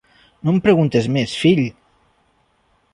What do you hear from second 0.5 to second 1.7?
em preguntes més, fill!